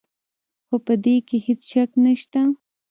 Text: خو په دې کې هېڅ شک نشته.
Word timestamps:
خو 0.67 0.75
په 0.85 0.93
دې 1.03 1.15
کې 1.27 1.37
هېڅ 1.45 1.59
شک 1.71 1.91
نشته. 2.03 2.41